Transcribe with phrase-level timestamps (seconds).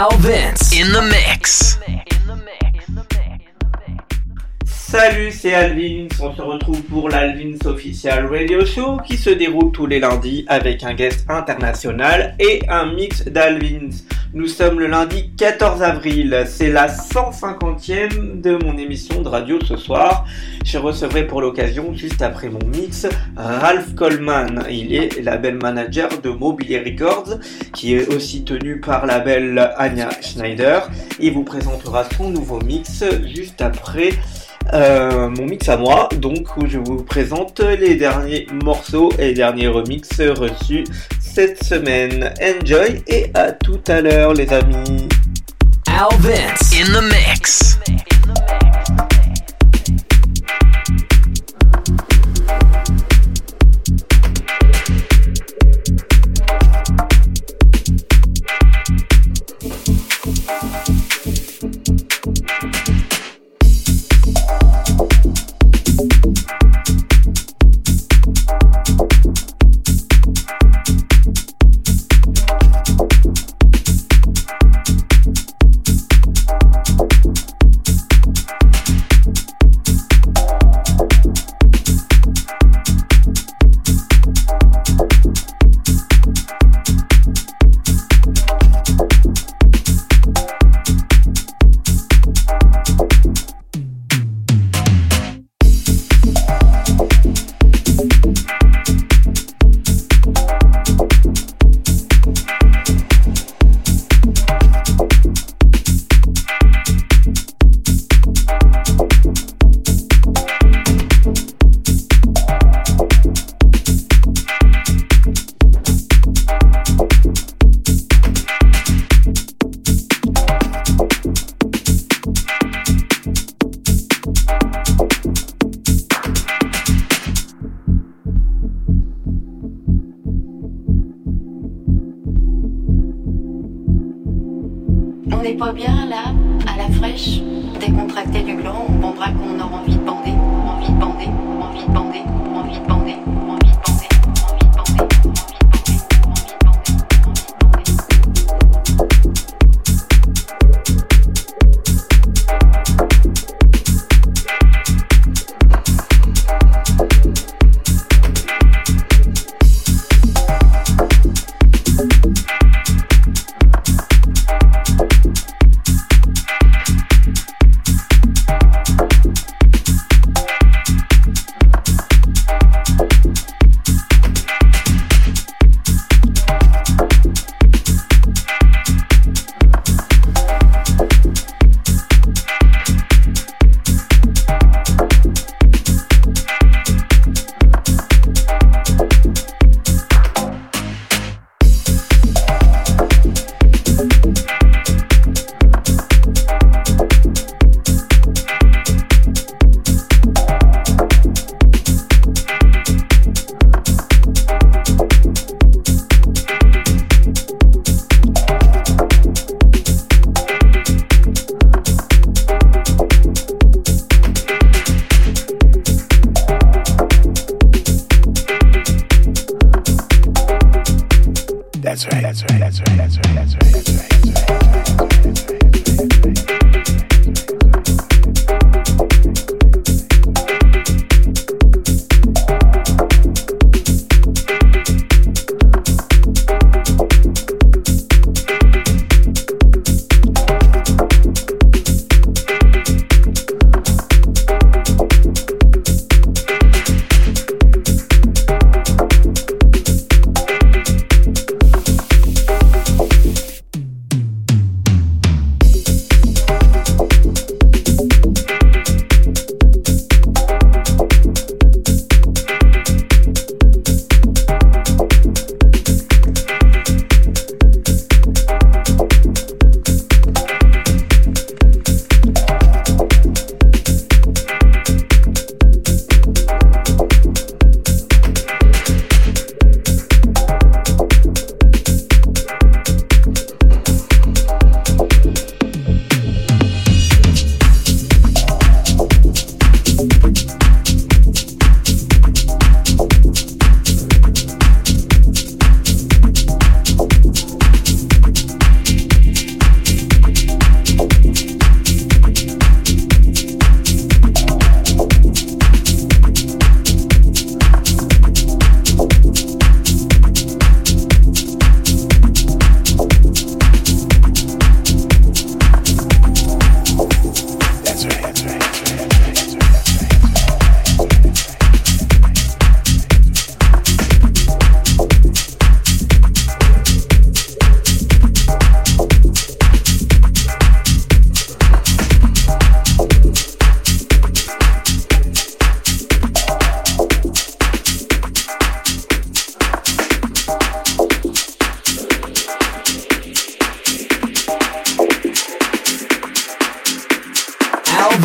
[0.00, 1.76] Al Vince in the mix.
[4.90, 6.08] Salut, c'est Alvin.
[6.20, 10.82] On se retrouve pour l'Alvins Official Radio Show qui se déroule tous les lundis avec
[10.82, 13.90] un guest international et un mix d'Alvins.
[14.34, 16.42] Nous sommes le lundi 14 avril.
[16.48, 20.26] C'est la 150e de mon émission de radio ce soir.
[20.64, 24.64] Je recevrai pour l'occasion, juste après mon mix, Ralph Coleman.
[24.68, 27.38] Il est label manager de Mobilier Records
[27.72, 30.90] qui est aussi tenu par la belle Anya Schneider.
[31.20, 34.10] Il vous présentera son nouveau mix juste après
[34.72, 39.68] euh, mon mix à moi, donc où je vous présente les derniers morceaux et derniers
[39.68, 40.84] remixes reçus
[41.20, 42.32] cette semaine.
[42.40, 45.08] Enjoy et à tout à l'heure les amis.
[45.86, 47.78] Al Vince in the mix.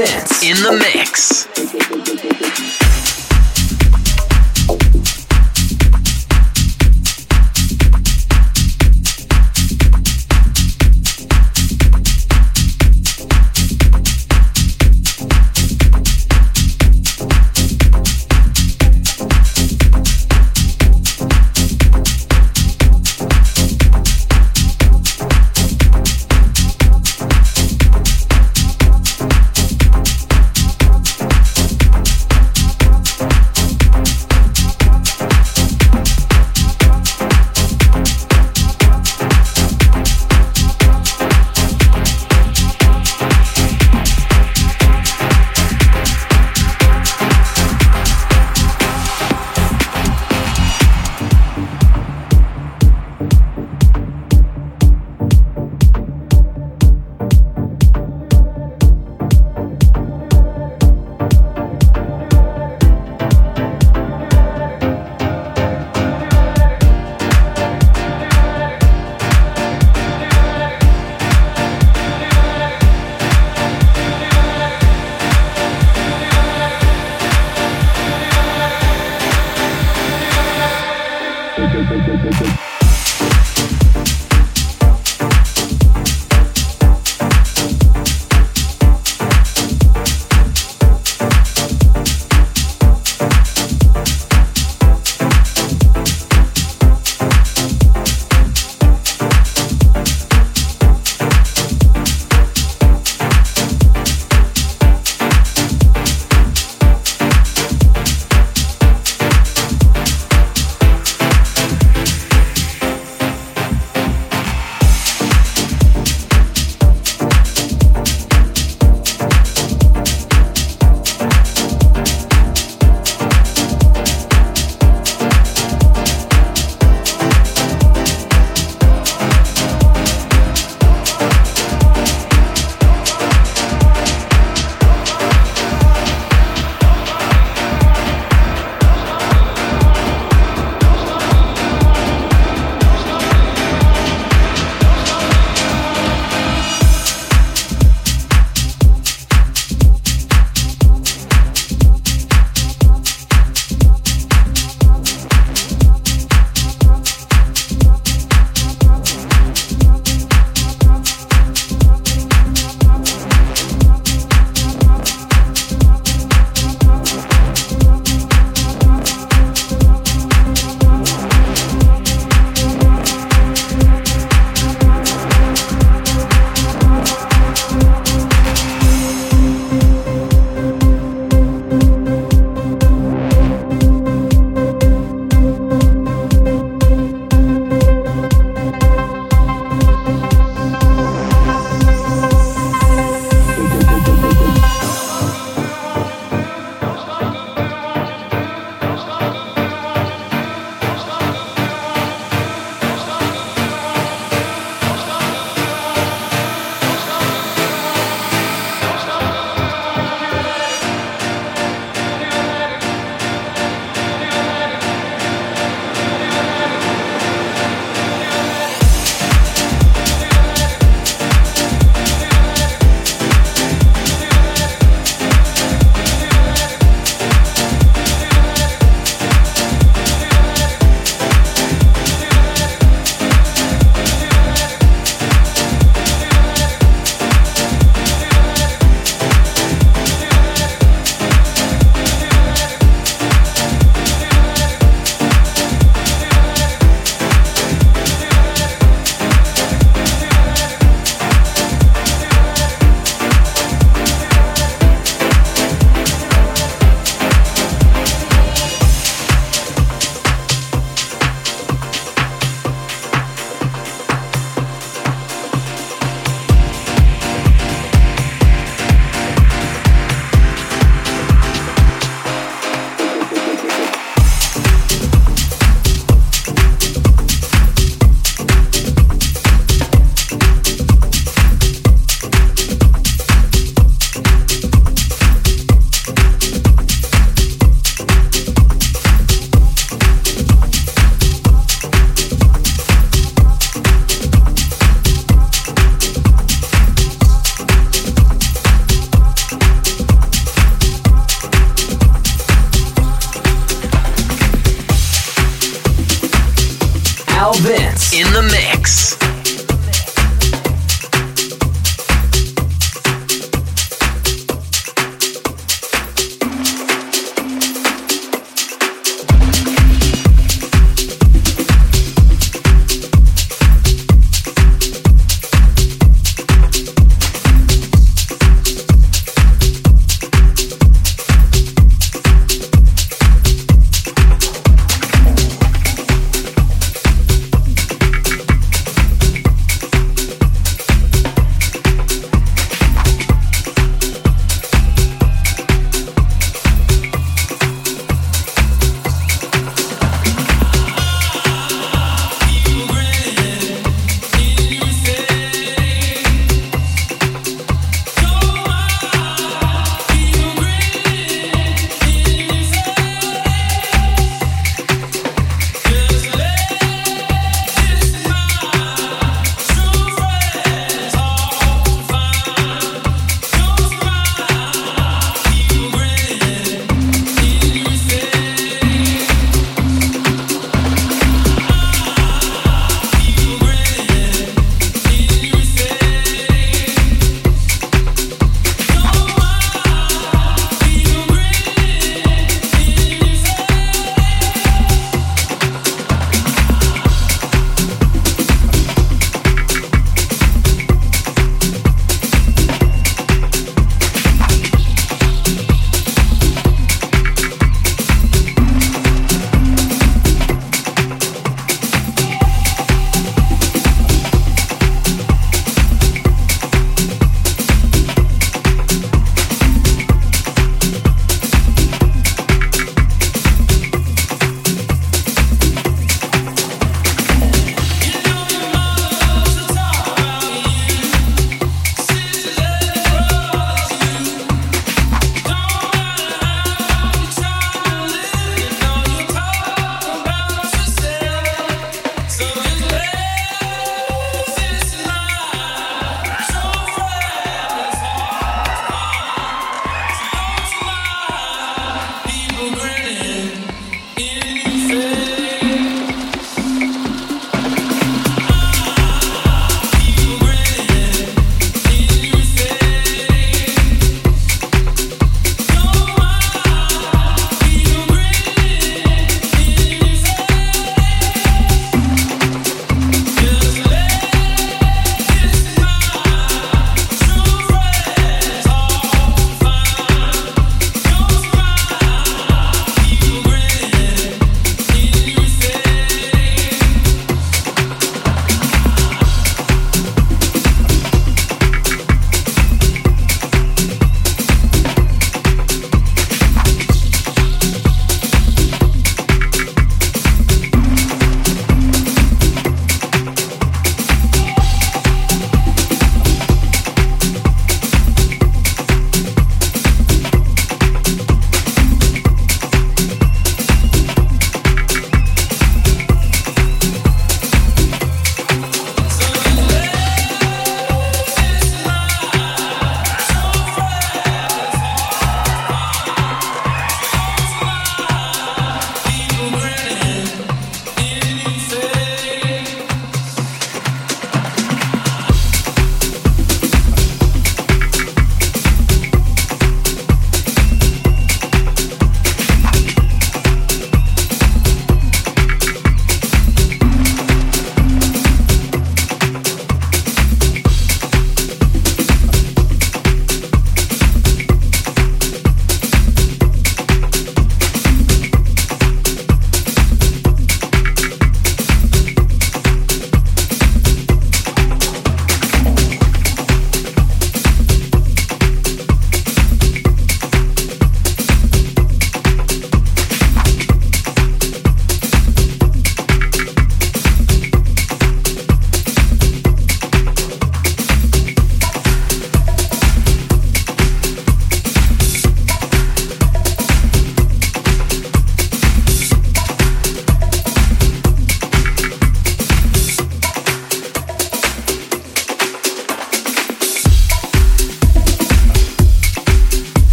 [0.00, 2.29] Vince in the mix.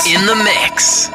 [0.00, 1.11] In the mix.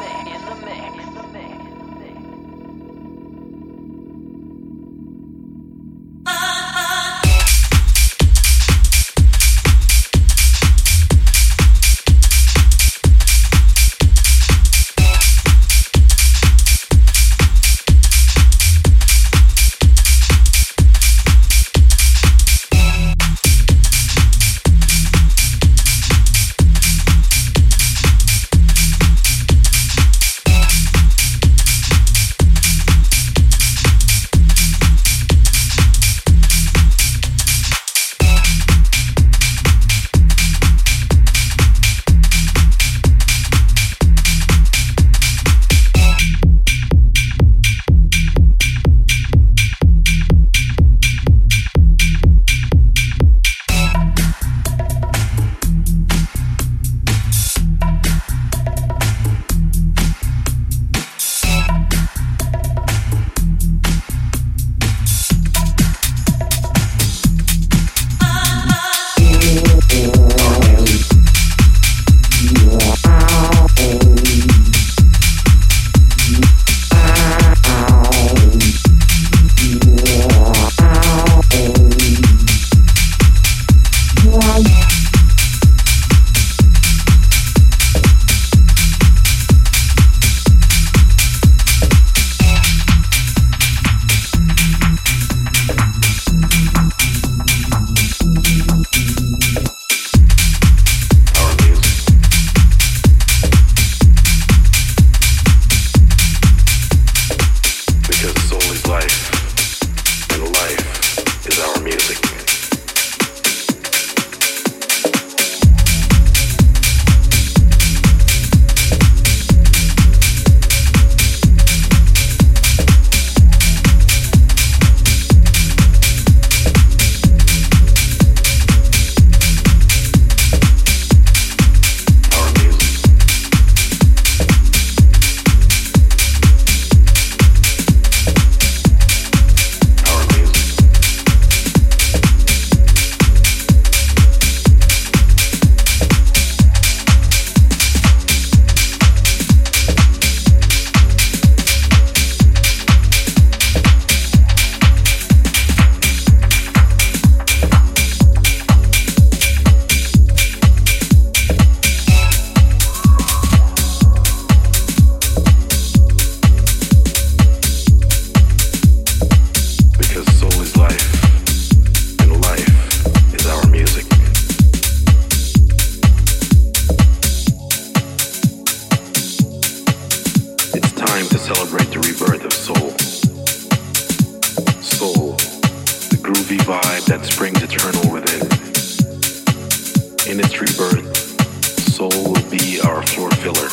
[192.50, 193.68] be our floor filler.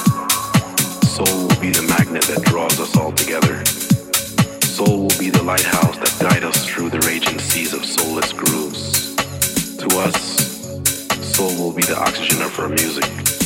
[1.06, 3.64] Soul will be the magnet that draws us all together.
[4.66, 9.16] Soul will be the lighthouse that guides us through the raging seas of soulless grooves.
[9.78, 10.16] To us,
[11.36, 13.45] soul will be the oxygen of our music.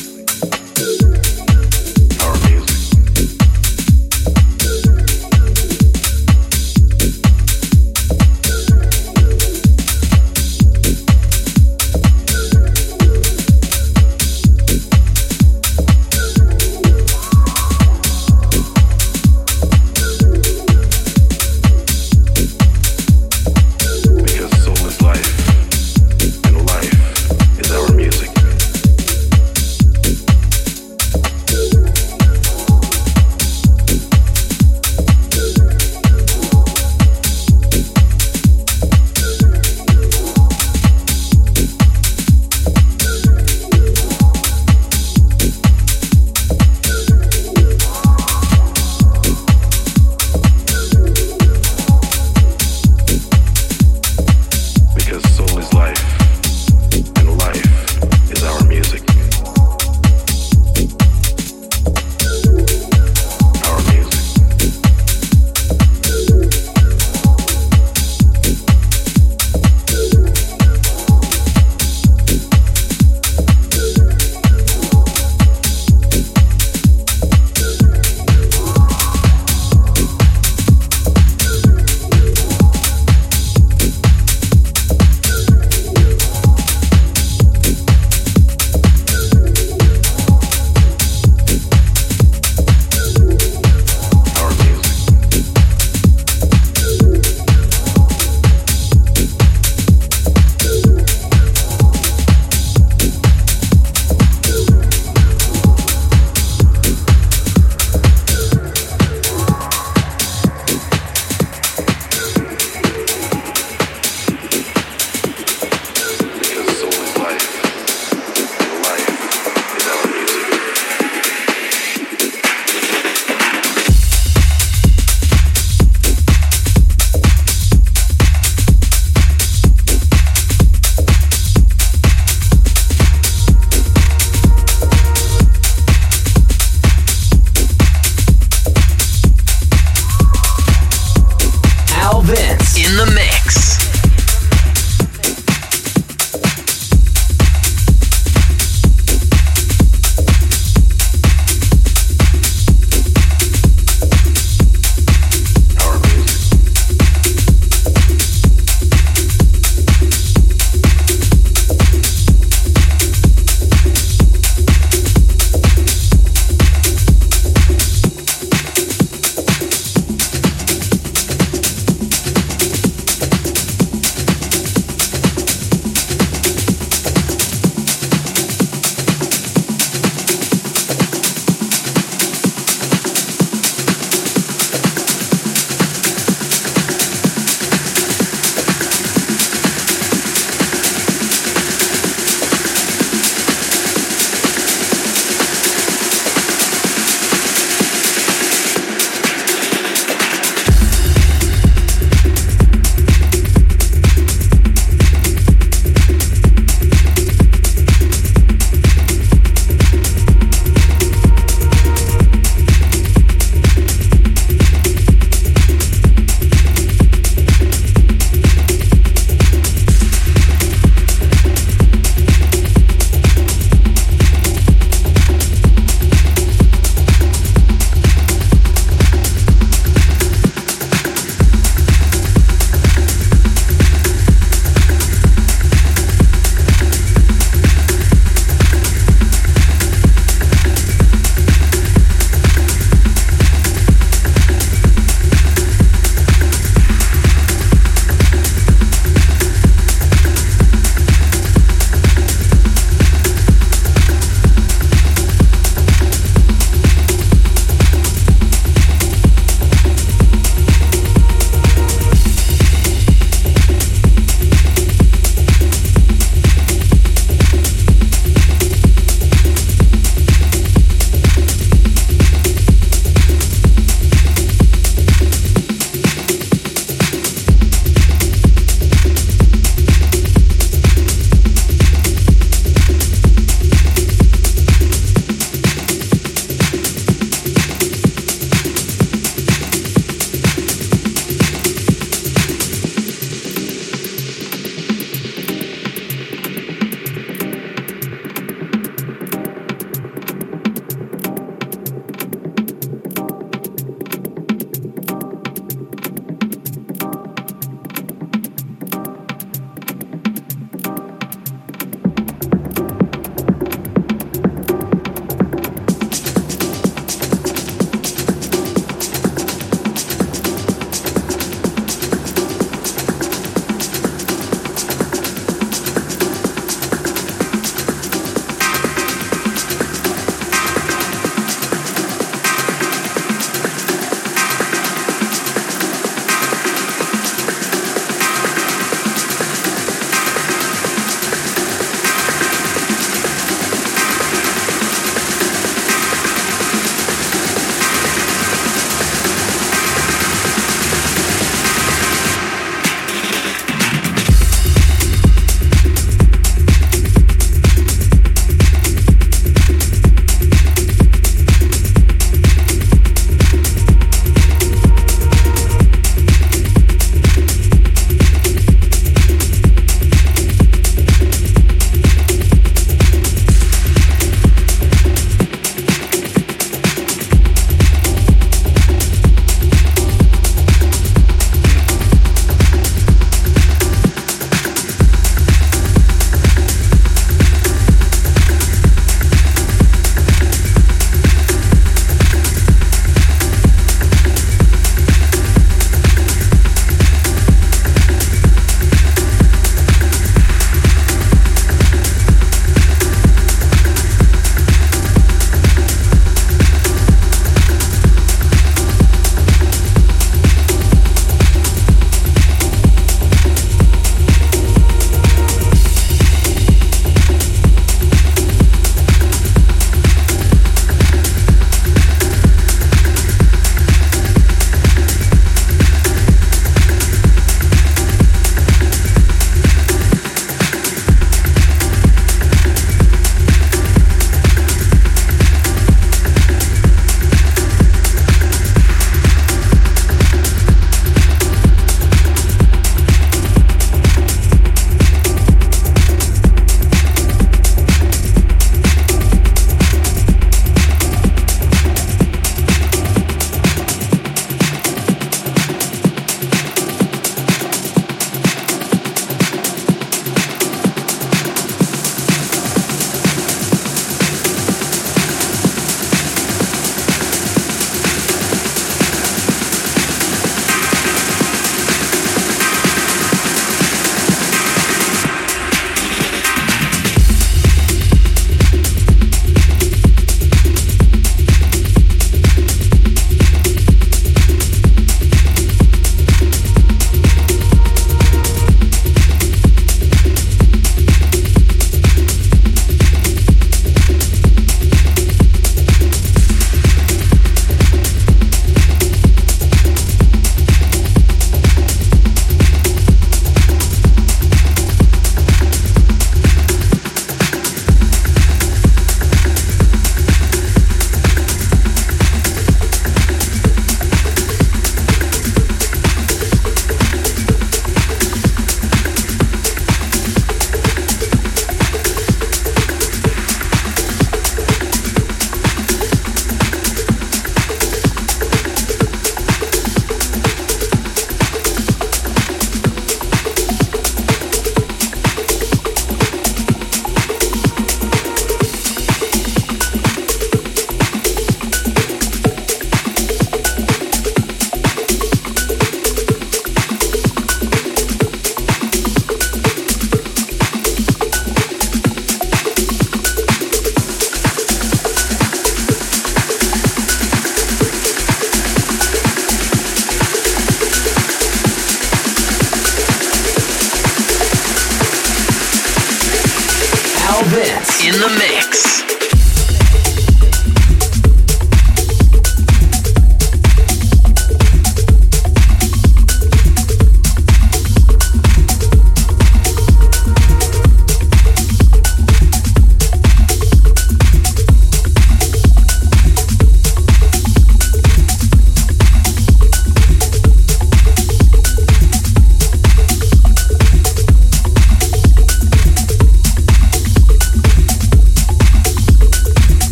[568.20, 568.49] The mix.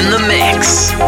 [0.00, 0.99] In the mix.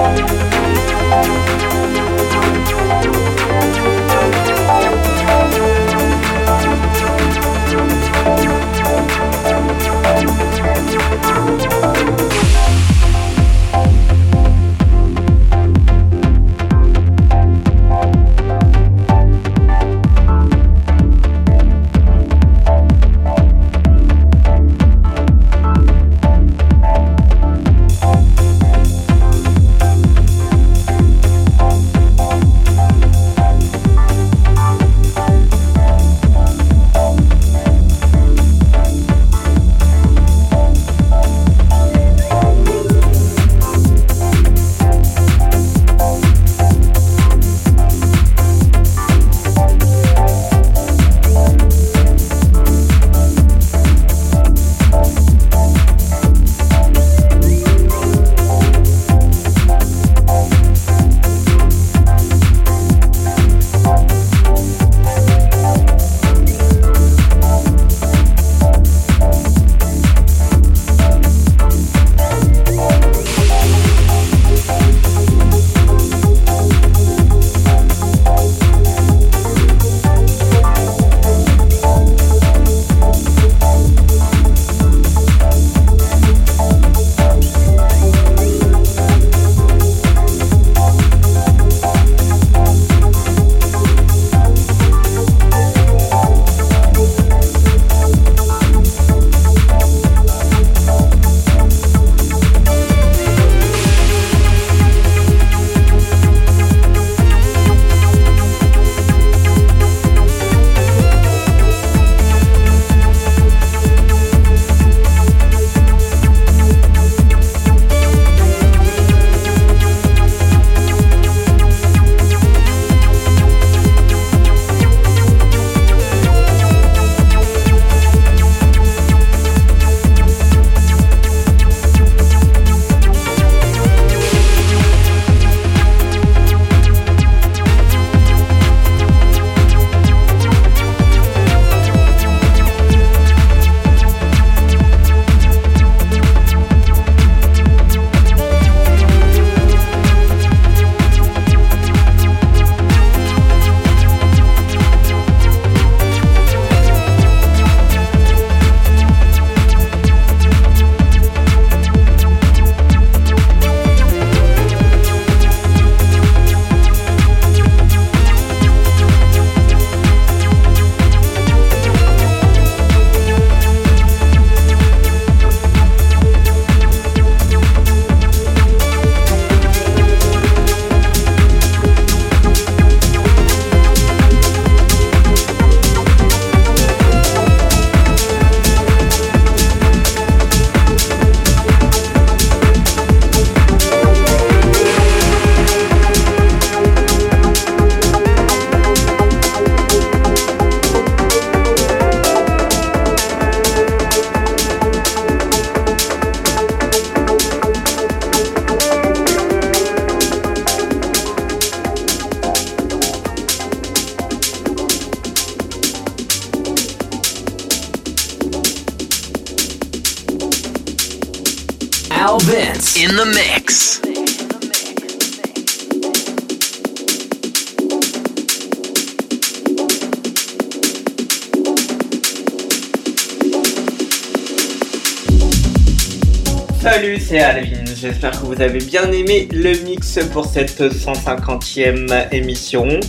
[236.92, 237.84] Salut, c'est Alvin.
[237.96, 243.00] J'espère que vous avez bien aimé le mix pour cette 150e émission.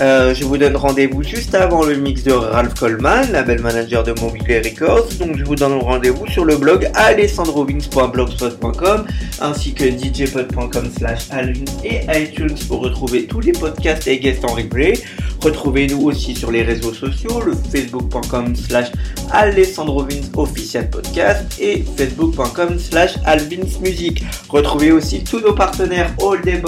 [0.00, 4.12] Euh, je vous donne rendez-vous juste avant le mix de Ralph Coleman, label manager de
[4.20, 5.14] Mobile Records.
[5.20, 9.06] Donc je vous donne rendez-vous sur le blog alessandrovins.blogspot.com
[9.40, 14.54] ainsi que djpod.com slash alvins et iTunes pour retrouver tous les podcasts et guests en
[14.54, 14.94] replay.
[15.40, 18.88] Retrouvez-nous aussi sur les réseaux sociaux, le facebook.com slash
[19.32, 24.24] alessandrovins official podcast et facebook.com slash alvinsmusic.
[24.48, 26.62] Retrouvez aussi tous nos partenaires All Day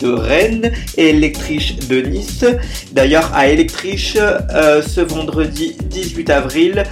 [0.00, 2.44] de Rennes et Electriche de Nice.
[2.92, 6.84] D'ailleurs à Electriche, euh, ce vendredi 18 avril,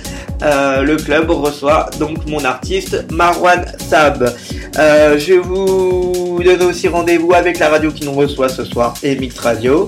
[0.42, 4.34] euh, le club reçoit donc mon artiste Marwan Sab.
[4.78, 9.16] Euh, je vous donne aussi rendez-vous avec la radio qui nous reçoit ce soir et
[9.16, 9.86] Mix Radio.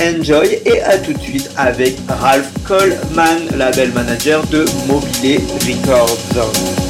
[0.00, 6.87] Enjoy et à tout de suite avec Ralph Coleman, label manager de Mobile Records.